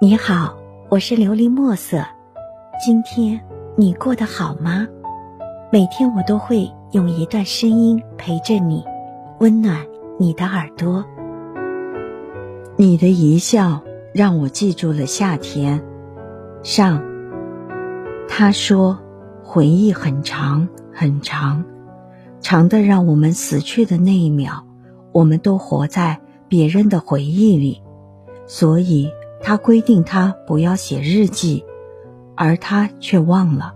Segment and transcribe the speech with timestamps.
[0.00, 0.56] 你好，
[0.90, 2.04] 我是琉璃墨色。
[2.86, 3.40] 今天
[3.74, 4.86] 你过得好吗？
[5.72, 8.84] 每天我都会用一段声音陪着你，
[9.40, 9.84] 温暖
[10.16, 11.04] 你的耳朵。
[12.76, 13.82] 你的一笑
[14.14, 15.82] 让我记住了夏天。
[16.62, 17.02] 上，
[18.28, 18.96] 他说，
[19.42, 21.64] 回忆很长很长，
[22.40, 24.62] 长的让我们死去的那一秒，
[25.10, 27.82] 我们都活在别人的回忆里，
[28.46, 29.10] 所以。
[29.48, 31.64] 他规定他不要写日记，
[32.36, 33.74] 而他却忘了。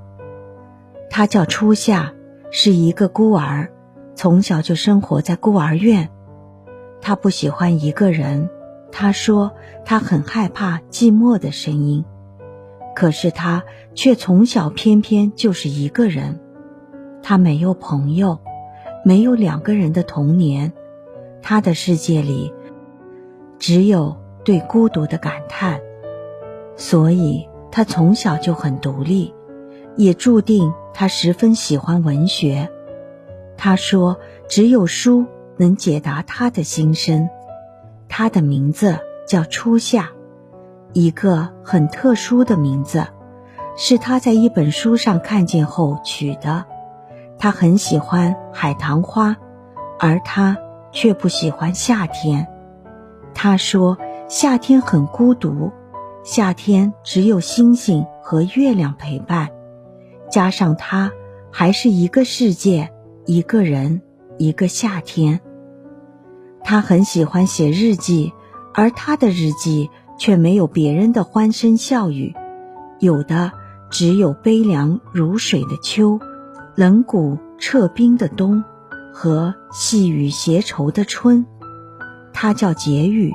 [1.09, 2.13] 他叫初夏，
[2.51, 3.73] 是一个孤儿，
[4.15, 6.11] 从小就生活在孤儿院。
[7.01, 8.51] 他不喜欢一个人，
[8.91, 9.53] 他说
[9.87, 12.05] 他很害怕寂寞的声音。
[12.95, 13.65] 可是他
[13.95, 16.39] 却从小偏偏就是一个人，
[17.23, 18.41] 他没有朋友，
[19.07, 20.75] 没有两个人的童年，
[21.41, 22.53] 他的世界里
[23.59, 24.21] 只有。
[24.45, 25.81] 对孤独的感叹，
[26.77, 29.33] 所以他从小就很独立，
[29.97, 32.69] 也注定他十分喜欢文学。
[33.57, 37.29] 他说：“只有书能解答他的心声。”
[38.09, 40.11] 他的名字叫初夏，
[40.93, 43.07] 一个很特殊的名字，
[43.77, 46.65] 是他在一本书上看见后取的。
[47.39, 49.37] 他很喜欢海棠花，
[50.01, 50.59] 而他
[50.91, 52.49] 却不喜欢夏天。
[53.35, 53.97] 他说。
[54.33, 55.71] 夏天很孤独，
[56.25, 59.51] 夏天只有星星和月亮陪伴，
[60.31, 61.13] 加上他
[61.51, 62.91] 还是一个世界，
[63.27, 64.01] 一个人，
[64.39, 65.43] 一个夏天。
[66.65, 68.33] 他很喜欢写日记，
[68.73, 72.35] 而他的日记却没有别人的欢声笑语，
[73.01, 73.53] 有的
[73.91, 76.19] 只有悲凉如水的秋，
[76.75, 78.65] 冷骨彻冰的冬，
[79.13, 81.45] 和细雨携愁的春。
[82.33, 83.35] 他叫结语。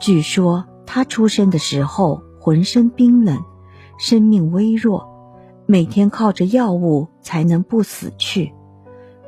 [0.00, 3.42] 据说他出生的时候浑身冰冷，
[3.98, 5.08] 生命微弱，
[5.66, 8.52] 每天靠着药物才能不死去。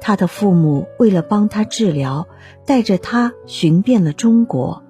[0.01, 2.27] 他的父母为了帮他治疗，
[2.65, 4.83] 带着他寻遍了中国，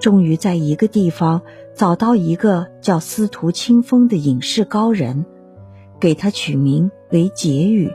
[0.00, 1.42] 终于在一个地方
[1.76, 5.24] 找到一个叫司徒清风的隐士高人，
[6.00, 7.92] 给他取名为解语，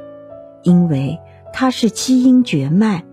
[0.63, 1.19] 因为
[1.51, 3.03] 他是七阴绝脉，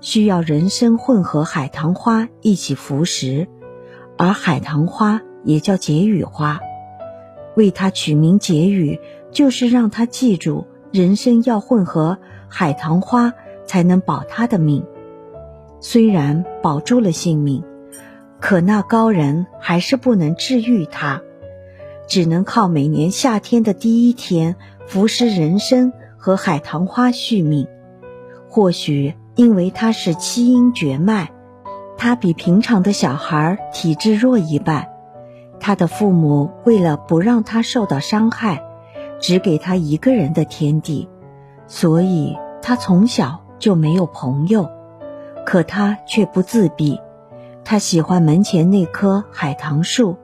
[0.00, 3.48] 需要人参混合海棠花一起服食。
[4.22, 6.60] 而海棠花也叫解语花，
[7.56, 9.00] 为它取名解语，
[9.32, 13.32] 就是让他记住人参要混合海棠花
[13.66, 14.84] 才能保他的命。
[15.80, 17.64] 虽然保住了性命，
[18.38, 21.20] 可那高人还是不能治愈他，
[22.06, 24.54] 只能靠每年夏天的第一天
[24.86, 27.66] 服食人参和海棠花续命。
[28.48, 31.32] 或许因为他是七阴绝脉。
[31.96, 34.88] 他比平常的小孩体质弱一半，
[35.60, 38.64] 他的父母为了不让他受到伤害，
[39.20, 41.08] 只给他一个人的天地，
[41.66, 44.68] 所以他从小就没有朋友。
[45.44, 47.00] 可他却不自闭，
[47.64, 50.16] 他喜欢门前那棵海棠树，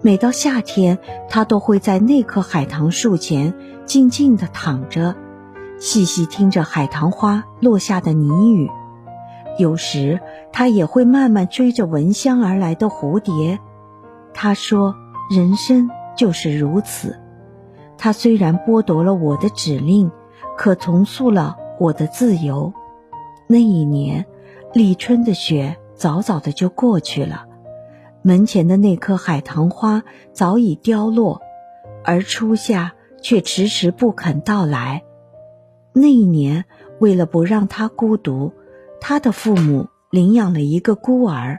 [0.00, 0.98] 每到夏天，
[1.28, 3.54] 他都会在那棵海棠树前
[3.84, 5.14] 静静地躺着，
[5.78, 8.70] 细细听着海棠花落下的泥语。
[9.58, 10.20] 有时
[10.52, 13.58] 他也会慢慢追着闻香而来的蝴蝶。
[14.32, 14.96] 他说
[15.30, 17.18] ：“人生就是如此。
[17.96, 20.10] 他虽然剥夺了我的指令，
[20.56, 22.72] 可重塑了我的自由。”
[23.46, 24.26] 那一年，
[24.72, 27.44] 立春的雪早早的就过去了，
[28.22, 31.40] 门前的那棵海棠花早已凋落，
[32.02, 35.04] 而初夏却迟迟不肯到来。
[35.92, 36.64] 那一年，
[36.98, 38.52] 为了不让他孤独。
[39.06, 41.58] 他的父母领养了一个孤儿，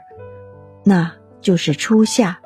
[0.84, 2.40] 那就是初夏。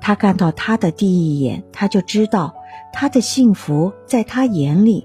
[0.00, 2.54] 他看到他的第一眼，他就知道
[2.92, 5.04] 他的幸福在他眼里。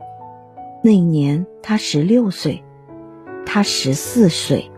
[0.84, 2.64] 那年他十六岁，
[3.48, 4.70] 他十四岁。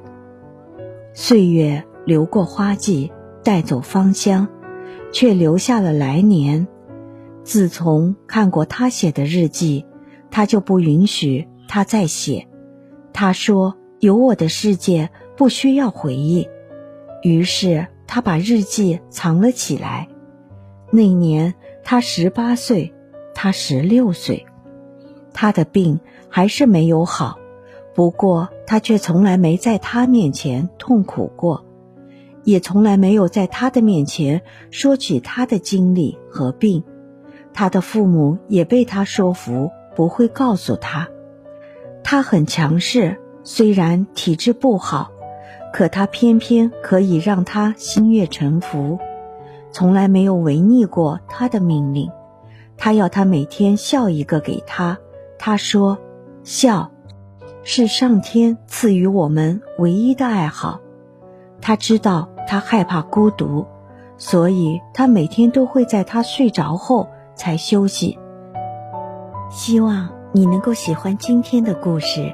[1.13, 3.11] 岁月流过花季，
[3.43, 4.47] 带走芳香，
[5.11, 6.69] 却留下了来年。
[7.43, 9.85] 自从看过他写的日记，
[10.29, 12.47] 他就不允许他再写。
[13.11, 13.75] 他说。
[14.01, 16.49] 有我的世界不需要回忆，
[17.21, 20.07] 于是他把日记藏了起来。
[20.89, 21.53] 那年
[21.83, 22.95] 他十八岁，
[23.35, 24.47] 他十六岁，
[25.33, 25.99] 他的病
[26.29, 27.37] 还是没有好，
[27.93, 31.63] 不过他却从来没在他面前痛苦过，
[32.43, 36.83] 也从来没有在他的面前说起他的经历和病。
[37.53, 41.07] 他的父母也被他说服，不会告诉他，
[42.03, 43.20] 他很强势。
[43.43, 45.11] 虽然体质不好，
[45.73, 48.99] 可他偏偏可以让他心悦诚服。
[49.71, 52.11] 从来没有违逆过他的命令。
[52.77, 54.97] 他要他每天笑一个给他。
[55.37, 55.97] 他说
[56.43, 56.91] ：“笑，
[57.63, 60.79] 是上天赐予我们唯一的爱好。”
[61.61, 63.65] 他知道他害怕孤独，
[64.17, 68.17] 所以他每天都会在他睡着后才休息。
[69.49, 72.33] 希望你能够喜欢今天的故事，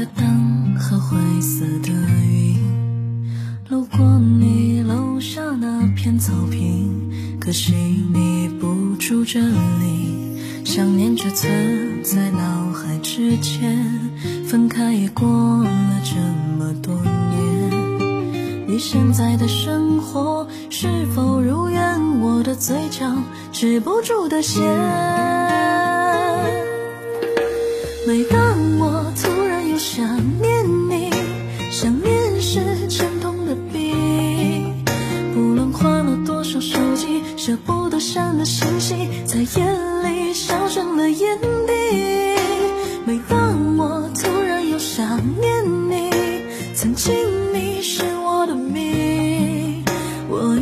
[0.00, 2.56] 的灯和灰色的云，
[3.68, 10.64] 路过你楼下那片草坪，可惜你不住这里。
[10.64, 13.78] 想念只存在脑海之间，
[14.46, 15.28] 分开也过
[15.64, 16.16] 了这
[16.56, 18.66] 么多年。
[18.66, 22.00] 你现在的生活是否如愿？
[22.22, 23.06] 我的嘴角
[23.52, 24.62] 止不住的咸。
[28.06, 29.09] 每当我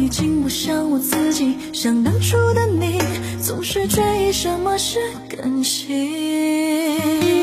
[0.08, 2.98] 已经不像我自己，像当初的你，
[3.42, 7.37] 总是追忆什么是感情。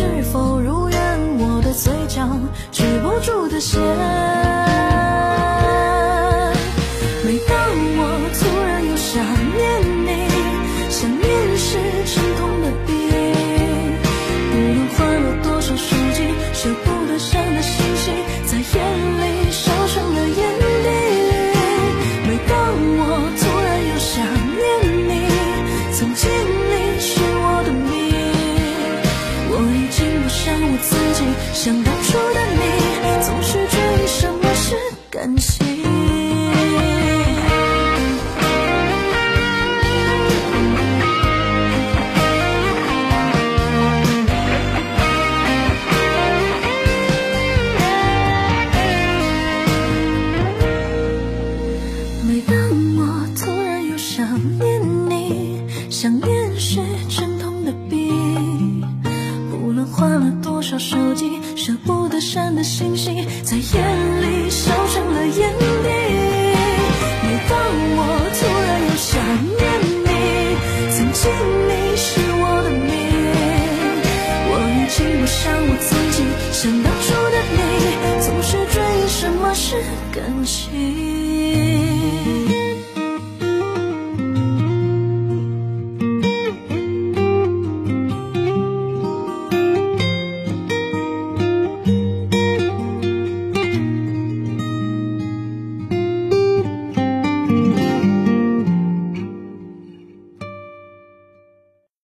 [0.00, 0.98] 是否如愿？
[1.38, 2.26] 我的嘴角
[2.72, 3.78] 止不住的咸。
[35.10, 35.66] 感情。
[52.24, 52.56] 每当
[52.96, 54.24] 我突然又想
[54.60, 54.80] 念
[55.10, 55.60] 你，
[55.90, 56.78] 想念是
[57.08, 58.84] 沉痛的病，
[59.50, 61.40] 不论换了多少手机。
[61.56, 63.59] 舍不得删的信息，在
[80.44, 81.09] 自